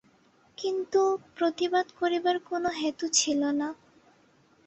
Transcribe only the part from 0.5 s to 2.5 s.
কিন্তু, প্রতিবাদ করিবার